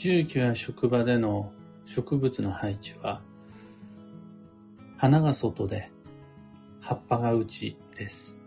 [0.00, 1.52] 住居や職場での
[1.84, 3.20] 植物の配置は、
[4.96, 5.90] 花が外で、
[6.80, 8.38] 葉っぱが内です。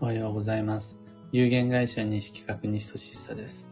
[0.00, 0.98] おはようございます。
[1.30, 3.70] 有限会社西企画西俊久です。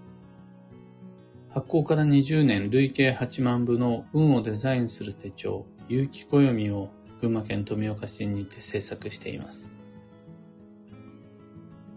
[1.49, 6.91] 発行から20年累計8万部の運をデザインする手帳、有機暦を
[7.23, 9.73] 群馬県富岡市にて制作しています。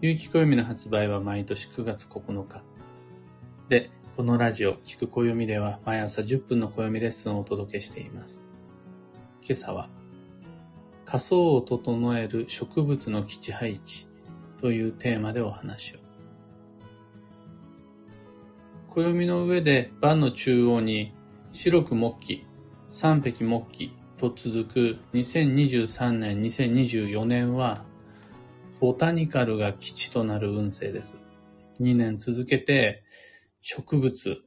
[0.00, 2.62] 有機暦の発売は毎年9月9日。
[3.68, 8.46] で、このラジオ、聞く暦では毎朝10分の暦レッスンをお届けしています。
[9.42, 9.88] 今朝は、
[11.04, 14.06] 仮想を整える植物の基地配置
[14.60, 15.98] というテーマでお話を。
[18.88, 21.12] 暦の上で盤の中央に
[21.50, 22.46] 白く木器、
[22.88, 27.84] 三匹木器と続く2023年、2024年は
[28.78, 31.20] ボタニカルが基地となる運勢です。
[31.80, 33.02] 2年続けて
[33.68, 34.44] 植物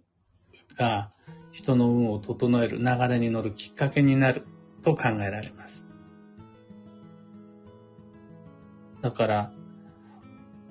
[0.77, 1.11] が
[1.51, 4.45] 人の運を整える流れに乗るきっかけになる
[4.81, 5.85] と考えられます。
[9.01, 9.51] だから、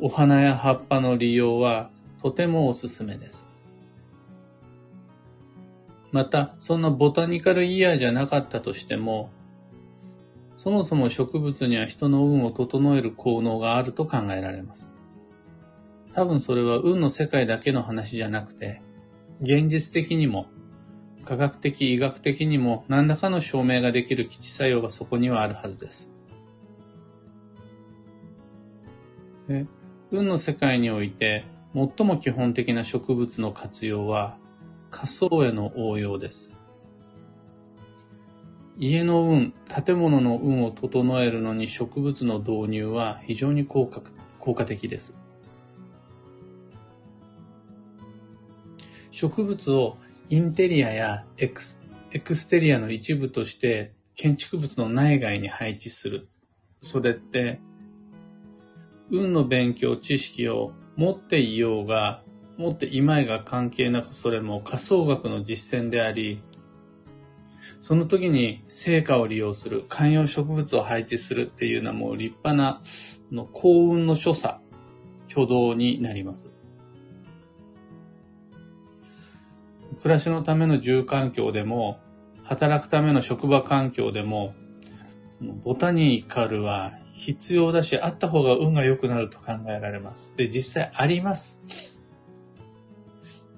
[0.00, 1.90] お花や葉っぱの利用は
[2.22, 3.46] とてもおすすめです。
[6.10, 9.28] また、そんなボタニカルイヤーじゃなかったとしても、
[10.56, 14.94] そもそも植物には人の運を整える効能があると考えられます。
[16.18, 18.82] 多分それは運の世界だけの話じゃなくて、
[19.40, 20.48] 現実的にも、
[21.24, 26.10] 科学的、医学的にも何らかの証明ができる基地作用がそこにはあるはずです。
[30.10, 34.38] 運の世界において最も基本的な植物の活用は
[34.90, 36.58] 仮想への応用です。
[38.76, 39.52] 家の運、
[39.84, 44.02] 建物の運を整えるのに植物の導入は非常に効果
[44.40, 45.17] 効果的です。
[49.18, 49.96] 植物を
[50.30, 56.28] インテリアやエクスエクステリアの一部として建築物の内外に配置する。
[56.82, 57.58] それって、
[59.10, 62.22] 運の勉強、知識を持っていようが、
[62.58, 66.40] 持っていまいが関係なくそれも家相学の実践であり、
[67.80, 72.82] その時に成果を利用する、観葉植物を配置するっていうのはもう立派な
[73.52, 74.60] 幸運の所作、
[75.28, 76.52] 挙動になります。
[80.02, 81.98] 暮らしのための住環境でも、
[82.44, 84.54] 働くための職場環境でも、
[85.38, 90.36] そのボタニカルは必要だし、あった方が運が良くなると考えられます。
[90.36, 91.62] で、実際あります。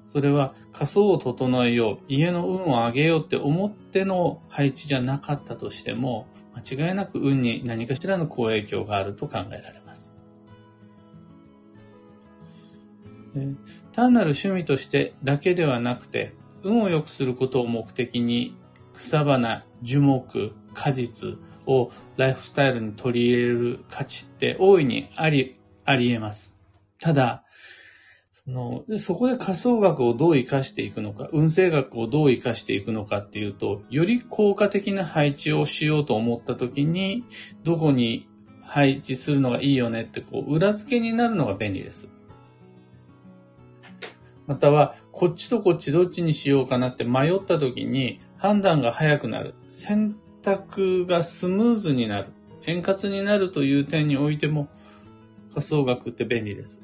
[0.07, 6.27] それは仮想を整えよう、家の運を上げようって思っての配置じゃなかったとしても、
[6.57, 10.10] 間違いなく運に何かしらの好影響があると考えられます。
[13.93, 18.57] 単なる趣味としてだけではなくて、運を良くすることを目的に
[18.93, 26.59] 草花、樹木、果実をライフスタイルに取り入れる価値って大いにあり、あり得ます。
[26.99, 27.45] ただ、
[28.47, 37.25] のそこで仮想学をどう活かしていくのか、運勢学をどう活かしていくのかっていうと、より効果的な配置をしようと思った時に、
[37.65, 38.29] どこに
[38.63, 42.11] 配置するのがいいよねって、こう、裏付けになるのが便利です。
[44.51, 49.55] または、こっちとこっちどっちにしようかなって迷った時に、判断が早くなる。
[49.69, 52.33] 選択がスムーズになる。
[52.67, 54.67] 円滑になるという点においても、
[55.51, 56.83] 仮想学って便利です。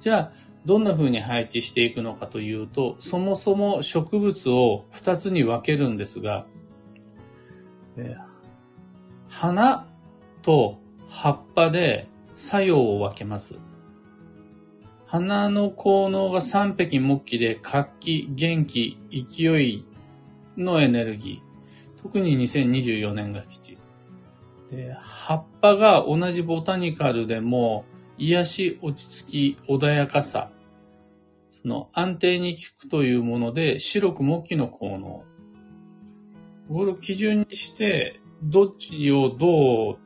[0.00, 0.32] じゃあ、
[0.64, 6.44] どんな風に配置していくのかというと、そもそも植物を2つに分けるんですが、
[9.28, 9.86] 花
[10.42, 13.60] と葉っぱで作用を分けます。
[15.06, 19.84] 花の効能が三匹木器で活気、元気、勢い
[20.56, 22.02] のエネルギー。
[22.02, 23.78] 特に2024年が基地。
[24.70, 27.84] で葉っぱが同じボタニカルでも
[28.18, 30.50] 癒し、落ち着き、穏やかさ、
[31.50, 35.24] その安定に効くというもので、白く木器の効能。
[36.68, 39.98] これを基準にして、どっちをどう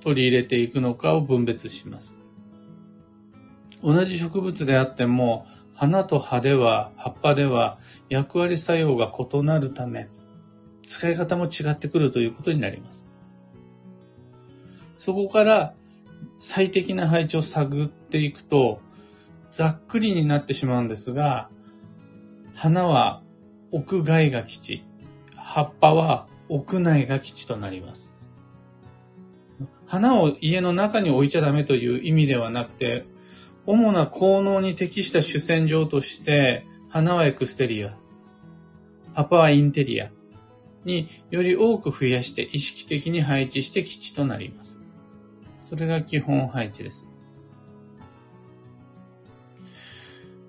[0.00, 2.17] 取り入れていくのかを分別します。
[3.82, 7.78] 同じ植物であっても、花と葉では、葉っぱでは
[8.08, 10.08] 役割作用が異なるため、
[10.86, 13.06] 使い方も違ってくるということになります。
[14.98, 15.74] そこから
[16.36, 18.80] 最適な配置を探っていくと、
[19.50, 21.48] ざっくりになってしまうんですが、
[22.54, 23.22] 花は
[23.70, 24.84] 屋外が基地、
[25.36, 28.16] 葉っぱは屋内が基地となります。
[29.86, 33.06] 花を家の中に置いちゃダメという意味ではなくて、
[33.70, 37.98] 主な効能に適した主戦場として、花はエクステリア、
[39.12, 40.10] 葉っぱはインテリア
[40.86, 44.80] により多く増やして意識的に配置して基地となります。
[45.60, 47.10] それが基本配置です。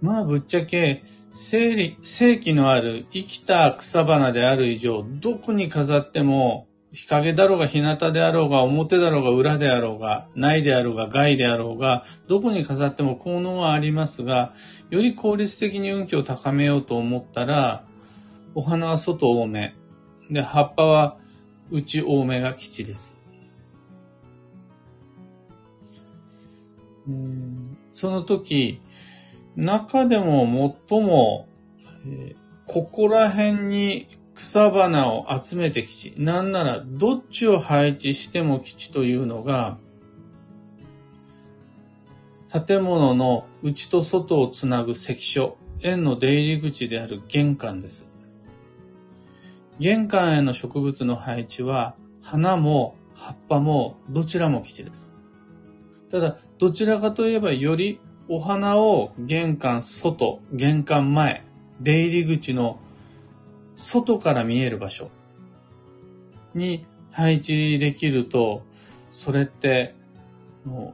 [0.02, 14.54] まあぶっちゃけ、生理生気のある生きた草花である以上、どこに飾っても、日陰だろうが日向であろうが表だろうが裏であろうが内であろうが外であろうがどこに飾っても効能はありますが
[14.90, 17.84] より効率的に運気を高めようと思ったら
[18.56, 19.76] お花は外多め。
[20.32, 21.18] で葉っぱは
[21.72, 23.16] 内多めが基地です。
[27.94, 28.82] その時
[29.56, 31.48] 中でも最も、
[32.06, 36.14] えー、ここら辺に草花を集めて基地。
[36.18, 39.78] なんなら、どっちを配置しても基地というのが、
[42.68, 48.08] 建物の内と外をつなぐ関所、円の出入り口である玄関です。
[49.78, 55.14] 玄関への植物の配置は、花も葉っぱもどちらも基地です。
[56.10, 58.00] ただ、どちらかといえばより
[58.30, 61.44] お花を玄関外、玄関前、
[61.82, 62.80] 出入り口の
[63.80, 65.10] 外から見える場所
[66.54, 68.64] に配置できると、
[69.10, 69.96] それって、
[70.66, 70.94] も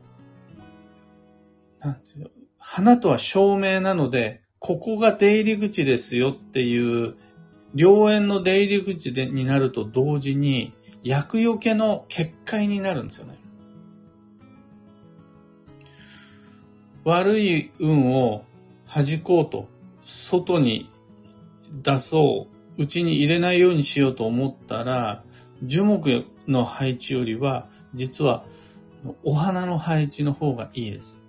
[1.82, 2.30] う、なんていう、
[2.60, 7.16] 花とは照明なので、ここが出入り口ですよっていう、
[7.74, 10.72] 良縁の出入り口でになると同時に、
[11.04, 13.38] 厄除けの結界になるんですよね。
[17.04, 18.46] 悪い運を
[18.88, 19.68] 弾こうと、
[20.04, 20.90] 外に
[21.72, 25.24] 出そう、うちに入れないようにしようと思ったら、
[25.64, 28.46] 樹木の配置よりは、実は
[29.24, 31.22] お花の配置の方がいいです。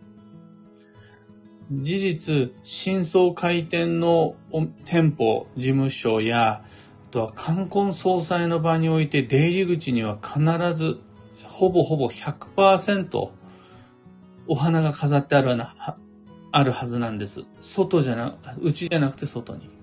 [1.72, 4.36] 事実、新装開店の
[4.84, 6.64] 店舗、事務所や、
[7.08, 10.40] あとは冠婚葬祭の場において出入り口には必
[10.74, 11.00] ず、
[11.44, 13.30] ほぼほぼ100%
[14.48, 15.96] お花が飾ってあるな、
[16.52, 17.44] あるはずなんです。
[17.60, 19.75] 外じゃな、内じゃなくて外に。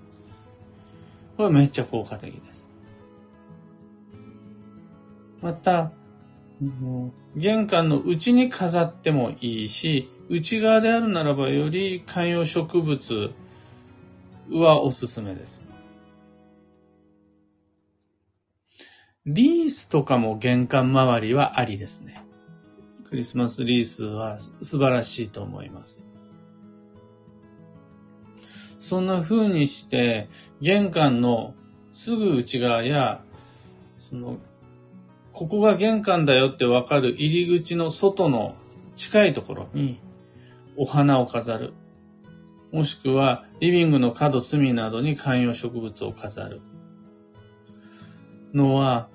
[1.36, 2.68] これめっちゃ効果的です。
[5.42, 5.92] また、
[7.36, 13.32] 玄関の内に飾ってもいいし、内側であるならばより観葉植物
[14.50, 15.66] はおすすめです。
[19.26, 22.22] リースとかも玄関周りはありですね。
[23.04, 26.02] クリスマスリースは素晴らしいと思います。
[28.78, 30.28] そんな風にして、
[30.60, 31.54] 玄関の
[31.92, 33.22] すぐ内側や、
[33.98, 34.38] その、
[35.32, 38.54] ここが玄関だよってわかる入り口の外の
[38.96, 39.98] 近いところに
[40.76, 41.72] お花を飾る。
[42.72, 46.60] もしくはリビングの角隅などに観葉植物を飾る。
[48.52, 49.08] のは、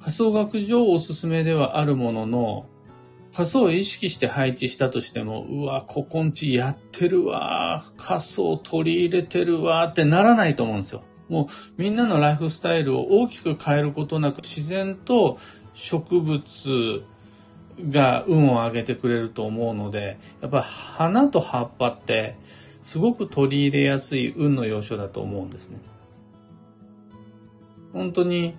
[0.00, 2.66] 仮想学上おすすめではあるものの、
[3.36, 11.02] 仮想を意識して配置したとしても、うわ、ここんちやってるわ、仮想取り入れてるわってならないと思うんですよ。
[11.28, 11.46] もう
[11.76, 15.38] みんなのライフスタイルを大きく変えることなく自然と
[15.74, 17.02] 植物
[17.90, 22.38] が運を上げてくれると思うので、やっぱ花と葉っぱって
[22.82, 25.78] すごく取り入れやすい運の要所だと思うんですね。
[27.92, 28.56] 本当に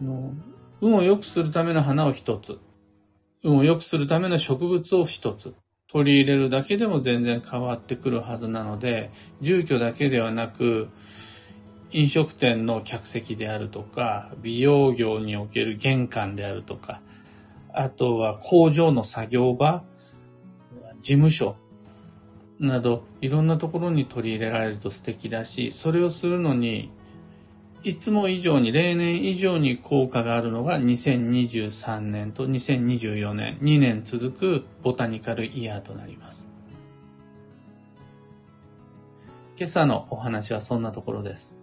[0.00, 2.58] 運を良くするための花を一つ、
[3.42, 5.54] 運を良くするための植物を一つ、
[5.88, 10.88] 取り入れるだけでも全然変わってくるはずなので、住居だけではなく、
[11.92, 17.00] 飲食店の客席であるとか、美容業における玄関であるとか、
[17.72, 19.84] あとは工場の作業場、
[21.00, 21.56] 事務所
[22.58, 26.92] など、いろんなところに取り入れられると素敵だし、それをするのに
[27.82, 36.50] いつも以上に、例年以上に効果があるのが2023年と2024年、2年続くボタニカルイヤーとなります。
[39.56, 41.58] 今朝のお話はそんなところです。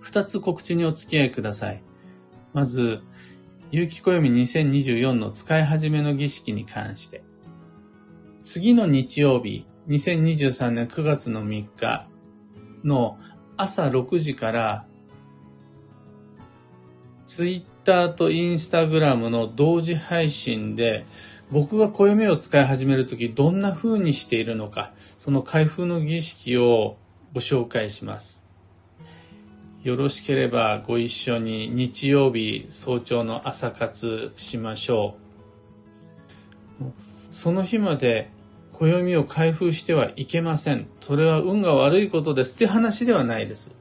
[0.00, 1.82] 二つ告知にお付き合いください。
[2.52, 3.02] まず、
[3.70, 7.22] 有機暦2024の使い始めの儀式に関して。
[8.42, 12.08] 次の日曜日、2023年9月の3日
[12.82, 13.18] の
[13.60, 14.86] 朝6時から、
[17.26, 21.04] ツイッターとインスタグラムの同時配信で、
[21.50, 26.96] 僕が暦を使い始めるときどんな風にしているのか、その開封の儀式を
[27.34, 28.46] ご紹介します。
[29.82, 35.16] よろしければご一緒に日曜日早朝の朝活しましょ
[36.80, 36.84] う。
[37.30, 38.30] その日まで
[38.80, 40.88] 暦を開封してはいけません。
[41.00, 43.76] それは運が悪いことですって話ではないです。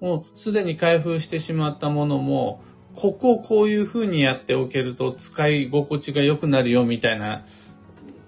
[0.00, 2.62] もうすでに開封してしまったものも、
[2.94, 7.46] ここをこういう風にやっておけると使い心地が良くなるよみたいな、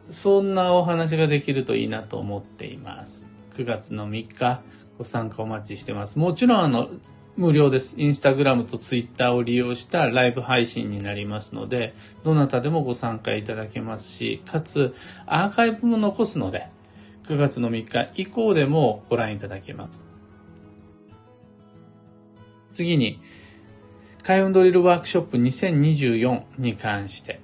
[0.08, 3.28] そんなお話ができるといいなと思っています。
[3.54, 4.62] 9月の3日、
[4.96, 6.18] ご参加お待ちしてます。
[6.18, 6.88] もちろんあの、
[7.36, 7.96] 無料です。
[7.98, 14.94] インスタグラムとツイッターを利用したライブ配信になりますので、どなたでもご参加いただけますし、かつ
[15.26, 16.68] アーカイブも残すので、
[17.24, 20.06] 9月の3日以降でもご覧いただけます。
[22.72, 23.20] 次に、
[24.22, 27.40] 開運ドリルワークショップ2024に関して、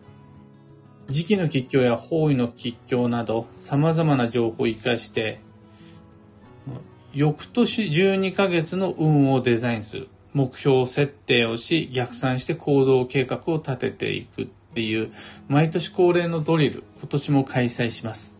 [1.08, 5.40] 時期の吉凶や方位の吉凶など様々な情報を活かして、
[7.14, 10.09] 翌年12ヶ月の運をデザインする。
[10.33, 15.12] 目標設定をし、逆算して行動計画を立てていくっていう、
[15.47, 18.38] 毎年恒例のドリル、今年も開催します。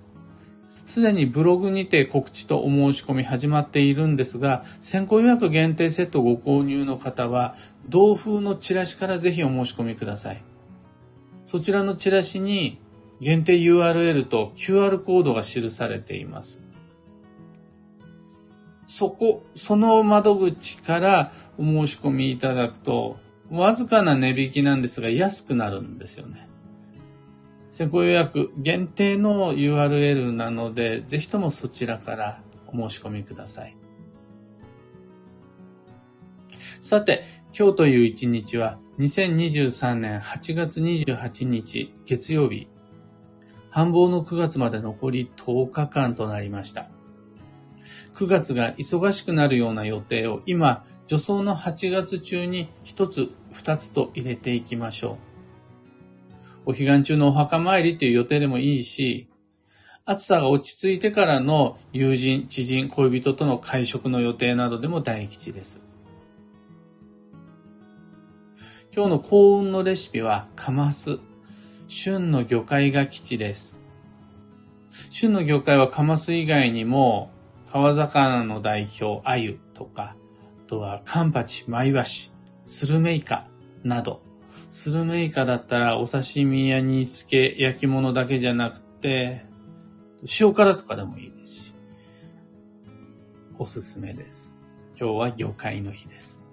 [0.87, 7.57] すでにブログにて告知とお申し込み始まっているんですが、先行予約限定セットご購入の方は、
[7.89, 10.43] 同封のチラシからぜひお申し込みください。
[11.45, 12.79] そちらのチラシに
[13.21, 16.63] 限定 URL と QR コードが記されています。
[18.95, 23.17] そこ、その窓口からお申し込みいただくと、
[23.51, 26.47] わずかな値引きなんですが安くなるんですよね。
[27.71, 33.75] 先行予約限定の URL なので、ぜひともそちらからお申し込みください。
[36.83, 37.25] さて、
[37.59, 42.69] 今日という一日は2023年8月28日月曜日、
[43.71, 46.92] 繁忙の9月まで残り10日間となりました。
[48.23, 55.19] 9月が忙しくなるような予定を今、助走の8月中に1つ、2つと入れていきましょ
[56.65, 56.71] う。
[56.71, 59.27] お彼岸中のお墓参りという予定でもいいし、
[60.05, 65.83] 暑さが落ち着いてからの友人、知人、恋人との会食の予定などでも大吉です。
[68.95, 71.19] 今日の幸運のレシピはカマス。
[71.89, 73.81] 旬の魚介が基地です。
[75.11, 77.32] 旬の魚介はカマス以外にも
[77.73, 80.15] 川魚の代表、鮎とか、
[80.67, 82.31] あとはカンパチ、マイワシ、
[82.63, 83.47] スルメイカ
[83.83, 84.21] など、
[84.69, 89.47] スルメイカだったらお刺身や煮付け、焼き物だけじゃなくて、
[90.39, 91.75] 塩辛とかでもいいですし、
[93.59, 94.61] おすすめです。
[95.01, 96.45] 今日は魚介の日です。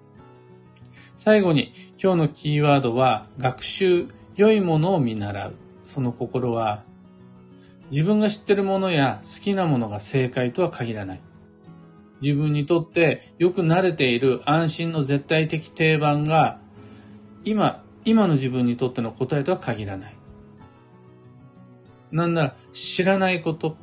[1.16, 5.54] 最後に、今日のキーワードは、学習、良いものを見習う。
[5.84, 6.82] その心は、
[7.90, 11.20] 自分が知ってるものや好きなものが正解とは限らない。
[12.22, 16.60] 自分にとってよく慣れている安心の絶対的定番が
[17.44, 20.14] 今、今の自分にとっての答えとは限らない。
[22.12, 23.76] なんなら知らないこと、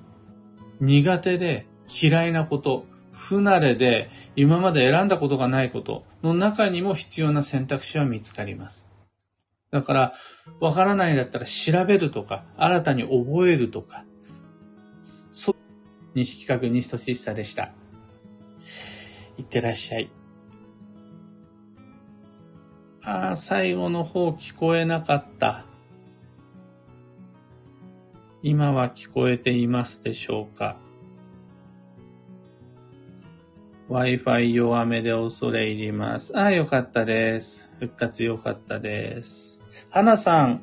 [0.80, 1.66] 苦手で
[2.02, 8.87] 嫌いなこと、不慣れで今まで選んだことがないことの中にも必要な選択肢は見つかります。
[9.72, 10.14] だから、
[10.60, 14.06] わからないだったら調べるとか、新たに覚えるとか。
[15.32, 15.56] そう、
[16.16, 17.74] 西企画西俊久でした。
[19.38, 20.10] いってらっしゃい。
[23.04, 25.64] ああ、最後の方聞こえなかった。
[28.44, 30.78] 今は聞こえていますでしょうか
[33.90, 36.38] ?Wi-Fi 弱めで恐れ入ります。
[36.38, 37.72] ああ、よかったです。
[37.80, 39.57] 復活よかったです。
[39.90, 40.62] 花さん、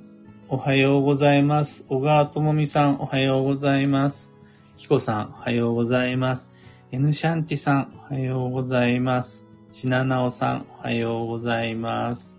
[0.49, 1.87] おはようございます。
[1.89, 4.33] 小川智美さん、おはようございます。
[4.77, 6.51] キコさん、おはようございます。
[6.93, 9.47] エヌシャンティさん、おはようございます。
[9.73, 12.37] シナナオさん、おはようございます。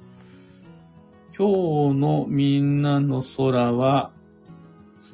[1.38, 4.12] 今日のみんなの空は、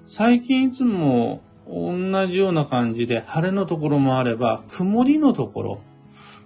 [0.04, 5.82] 最近いつも同じような感じで晴れのところもあれば曇りのところ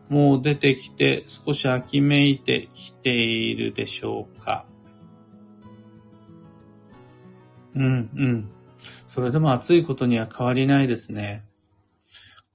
[0.10, 4.66] もう出てきて少し秋めいてきているでしょうか。
[7.76, 8.50] うん、うん。
[9.06, 11.44] それでも暑いことには変わりないですね。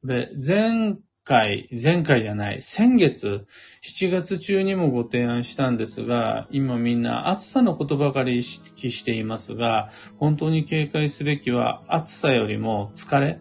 [0.02, 3.46] これ、前回、前回じゃない、先月、
[3.82, 13.40] 7月中にもご提案したんですが、今みんな暑さのことばかり意識していますが、本当に警戒すべきは暑さよりも疲れ。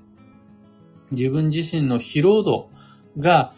[1.11, 2.69] 自分自身の疲労度
[3.17, 3.53] が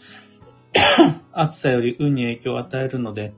[1.33, 3.33] 暑さより運に影響を与えるので、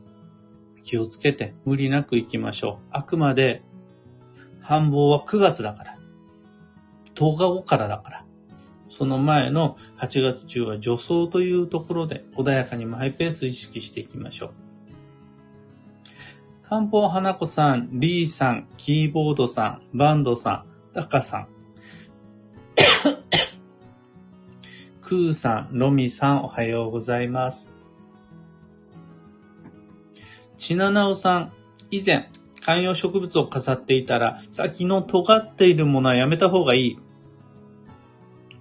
[0.84, 2.88] 気をつけて無理なく行きましょう。
[2.92, 3.64] あくまで
[4.64, 5.98] 繁忙は9月だから。
[7.16, 8.26] 10日後からだから。
[8.88, 14.54] その前の8月中は助走というところで穏やかにマイペース意識していきましょう。
[16.64, 21.48] 漢方花子さん、リーさん、キーボードさん、バンドさん、タカさん、
[25.02, 27.70] クーさん、ロミさん、おはようございます。
[30.58, 31.52] ちななおさん、
[31.92, 32.30] 以前、
[32.66, 37.00] 観葉植物を飾っていたら、先の尖っているものはやめた方がいい。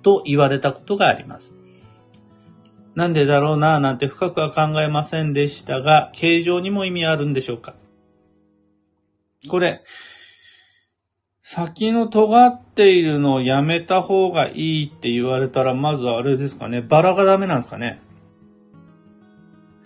[0.02, 1.56] と言われたことがあります。
[2.94, 7.74] なんでだろうなぁなんて深くは考えませんでしたが、形状にも意味あるんでしょうか
[9.48, 9.82] これ、
[11.42, 16.82] 先の尖っているのをやめた方がいいって言われたら、まずあれですかね。
[16.82, 18.00] バラがダメなんですかね。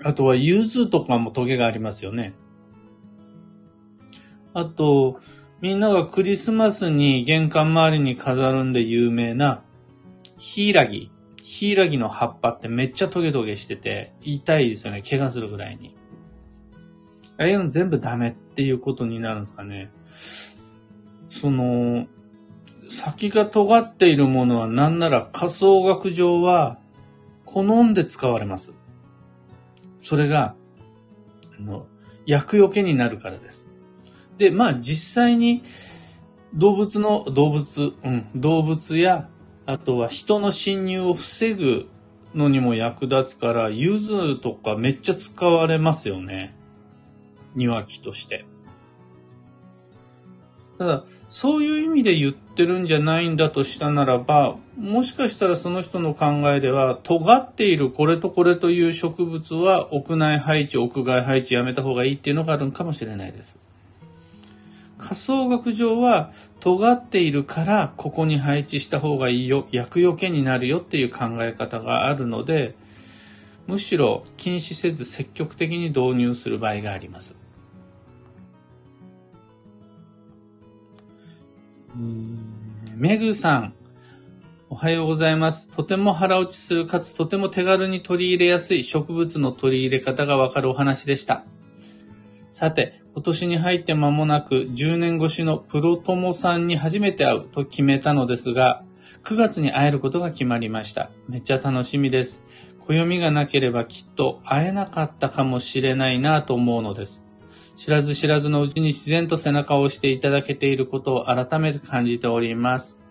[0.02, 2.34] あとは、柚子とかもトゲがありますよね。
[4.56, 5.20] あと、
[5.60, 9.62] みんながクリスマスに玄関周りに飾るんで有名な、
[10.38, 11.12] ヒイラギ。
[11.42, 15.02] ヒイラギの葉っぱってめっちゃトゲトゲしてて、痛いですよね。
[15.02, 15.94] 怪我するぐらいに。
[17.36, 19.90] ああいうの全部ダメっていうことになるんですかね。
[21.28, 22.06] その、
[22.88, 26.78] 先が尖っているものは何なら仮想学上は
[27.44, 28.72] 好んで使われます。
[30.00, 30.54] それが、
[31.58, 31.86] あの、
[32.24, 33.65] 薬除けになるからです。
[34.38, 35.62] で、まあ実際に
[36.54, 39.28] 動物の、動物、うん、動物や、
[39.66, 41.88] あとは人の侵入を防ぐ
[42.34, 46.54] のにも役立つから、柚子とかめっちゃ使われますよね。
[47.54, 48.44] 庭木として。
[50.78, 63.58] ただ、そういう意味で言ってるんじゃないんだとしたならば、もしかしたらその人の考えでは、尖っているこれとこれという植物は屋内配置、屋外配置やめた方がいいっていうのがあるのかもしれないです。
[64.98, 72.74] 仮想学上は尖っているからここに配置した方がいいよ、薬よけになるよっていう考え方があるので、
[73.66, 77.36] むしろ禁止せず積極的に導入する場合があります。
[82.94, 83.74] メグさん、
[84.68, 85.70] おはようございます。
[85.70, 91.44] とても腹落ちするかつとても手軽に取り入れやすい植物の取り入れ方がわかるお話でした。
[92.56, 98.82] さて、今年に入って間もなく10年越しのプロ友さんに初めて会うと決めたのですが、
[99.24, 101.10] 9月に会えることが決まりました。
[101.28, 102.44] めっちゃ楽しみです。
[102.78, 107.26] 暦がなければきっと会えなかったかもしれないなと思うのです。
[107.76, 113.02] 知らず知らずのうちに自然と背中を押していただけていることを改めて感じております。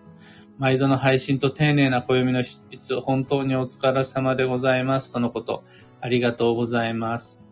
[0.58, 5.12] 毎度の配信と丁寧な暦の執筆、本当にお疲れ様でございます。
[5.12, 5.62] とのこと。
[6.00, 7.45] ありがとうございます。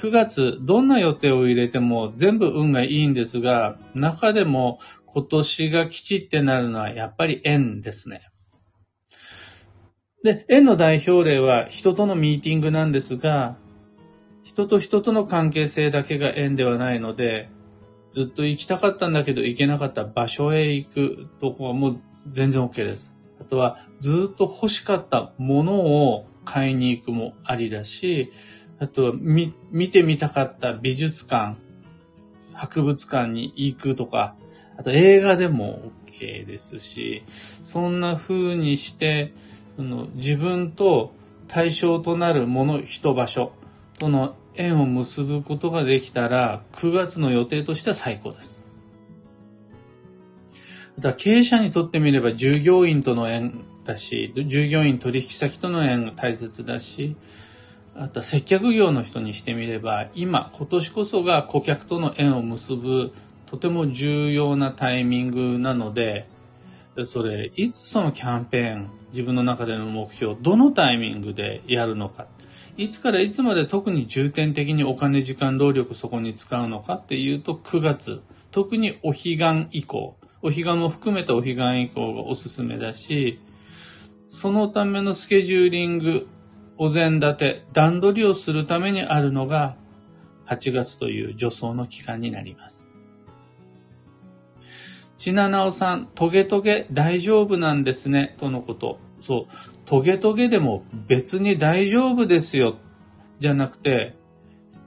[0.00, 8.22] 9月、どんな予定を入れても全部運がいいんですが、中でも今年がきちってなるのはやっぱり縁ですね。
[10.24, 13.56] で、縁の代表例は人とのミーティングなんですが、
[14.42, 17.50] 人と人との関係性だけが縁ではないので、
[18.10, 23.14] ずっと行きたかったんだけど行けなかった場所へ行くとこはもう全然 OK です。
[23.38, 25.74] あとはずっと欲しかったもの
[26.14, 28.32] を買いに行くもありだし、
[28.80, 31.56] あとは見、見てみたかった美術館、
[32.54, 34.34] 博物館に行くとか、
[34.76, 37.22] あと映画でも OK ですし、
[37.62, 39.34] そんな風にして、
[39.76, 41.12] その自分と
[41.46, 43.52] 対象となるもの、人、場所
[43.98, 48.62] との縁を結ぶことができたら、9月の予定としては最高です。
[50.98, 57.16] だ経営者にとってみれば従業員との縁だし、従業員取引先との縁が大切だし、
[57.96, 63.12] あと接客業の人にしてみれば、今、今年こそが顧客との縁を結ぶ
[63.46, 66.28] とても重要なタイミングなので、
[67.04, 72.26] それ、いつそのキャンペーン、自分の中での目標、どのタイミングでやるのか。
[72.76, 83.40] いつからいつまで特に重点的にお金、時間、労力そこに使うのかっていうと9月、特にお彼岸以降、お彼岸も含めたお彼岸以降がおすすめだし、
[84.28, 86.28] そのためのスケジューリング、
[86.82, 89.76] お膳立て、段取りをするためにあるのが
[90.46, 92.88] 8月という助走の期間になります。
[95.18, 98.98] ちななおさん、トゲトゲ大丈夫なんですね、とのこと。
[99.20, 99.52] そう。
[99.84, 102.78] トゲトゲでも別に大丈夫ですよ、
[103.40, 104.16] じゃなくて、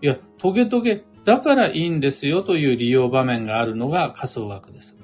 [0.01, 4.97] いや、トゲトゲだからいいんですよという利用場面があるのが仮想学です。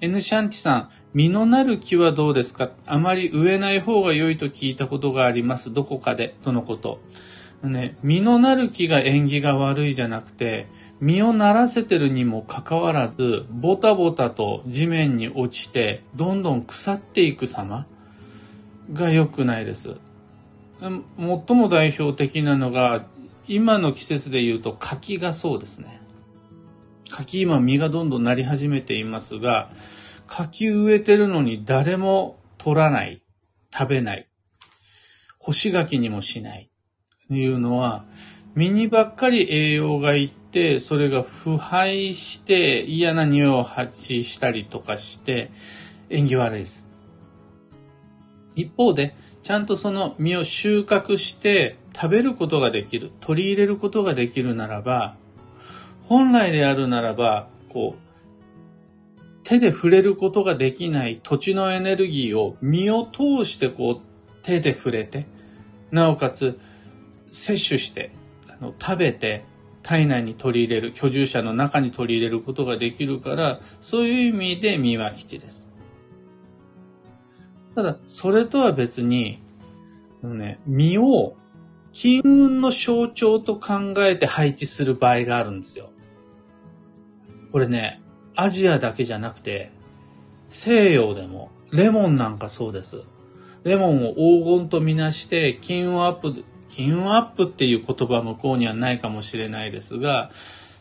[0.00, 2.70] N シャンティさん、実のなる木はどうですか？
[2.86, 5.72] あまり植えない方が良いと聞いたことがあります。
[5.72, 6.36] どこかで？
[6.42, 7.00] とのこと。
[7.62, 10.66] ね、実のなる木が縁起が悪いじゃなくて、
[11.00, 17.86] 実をならせてるにもかかわらず、ボタボタと地面に落ちて、どんどん腐っていく様
[18.92, 19.96] が良くないです。
[20.80, 20.96] 最
[21.56, 23.06] も代表的なのが、
[23.46, 26.00] 今の季節で言うと柿がそうですね。
[27.10, 29.70] 柿今実がどんどんなり始めていますが、
[30.32, 33.22] 柿植えてるのに誰も取らない、
[33.70, 34.28] 食べない、
[35.38, 36.70] 干し柿にもしない、
[37.28, 38.06] というのは、
[38.54, 45.50] 実にばっかり栄養がいって、それが腐敗して嫌な匂いを発したりとかして、
[46.08, 46.90] 縁起悪いです。
[48.56, 55.14] 一方で、ちゃんとその実を収穫して食べることができる、取り入れることができるならば、
[56.04, 58.11] 本来であるならば、こう、
[59.44, 65.26] 手で触れることができない土地のエネルギーを身を通してこう手で触れて、
[65.90, 66.58] なおかつ
[67.26, 68.12] 摂取して、
[68.48, 69.44] あの食べて
[69.82, 75.68] 体内に取り入れる、居住者の中に取り入れることができるから、そういう意味で身は基地です。
[77.74, 79.42] ただ、それとは別に、
[80.22, 81.36] ね、身を
[81.92, 85.90] 金運の象徴と考えて配置する場合があるんですよ。
[87.50, 88.01] これね、
[88.34, 89.70] アジアだけじゃなくて、
[90.48, 93.04] 西洋でも、レモンなんかそうです。
[93.64, 100.30] レモンを黄金とみなして、金運アップ、金運アップっていう言葉向こうにはないかもしれないですが、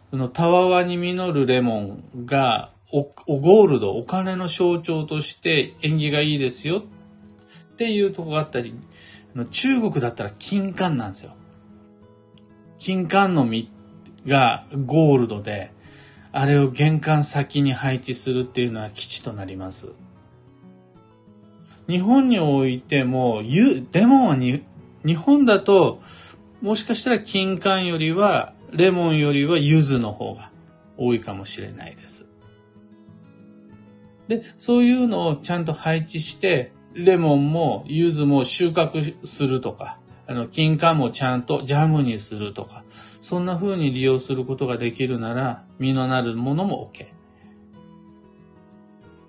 [0.10, 8.76] そのたわわに実るレモンがお、おゴールド、お金の象徴として縁起がいいですよっていうとこがあったり、
[9.52, 11.32] 中国だったら金柑なんですよ。
[12.78, 13.70] 金柑の実
[14.28, 15.72] がゴールドで、
[16.34, 19.90] あれを玄関先に配置するっていうのは基地となります。
[21.88, 23.42] 日本においても、
[23.92, 24.64] レモンはに
[25.06, 26.02] 日本だと、
[26.62, 30.52] もしかしたら金柑よりは、レモンよりは柚子の方が
[30.98, 32.28] 多いかもしれないです。
[34.28, 42.84] で、そういうのをちゃんと配置して、レモンも柚子も収穫するとか、あの、金柑もちゃんとジャムにするとか、
[43.22, 47.06] そんな風に利用することができるなら、実のなるものも OK。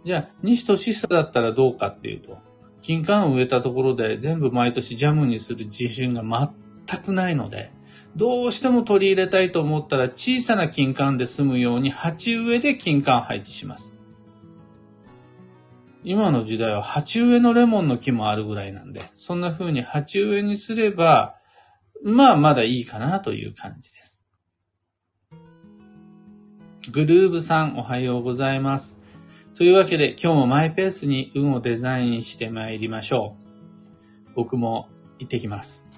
[0.04, 2.38] じゃあ、西俊久だったらどうかっていうと、
[2.80, 6.22] 金柑を植えたところで全部毎年ジャムにする自信が
[6.88, 7.70] 全くないので、
[8.16, 13.94] どうしても取り入れたいと思ったら小さな金柑で済むように鉢植えで金柑配置します。
[16.04, 21.36] 今の時代は鉢植えのレモンの木もあるぐらいなんで、そんな風に鉢植えにすれば、
[22.04, 24.20] まあまだいいかなという感じです。
[26.92, 28.98] グルーブさんおはようございます。
[29.54, 33.36] というわけで今日もマイペースに運をデザインして参りましょ
[34.28, 34.32] う。
[34.34, 34.88] 僕も
[35.18, 35.91] 行ってきます。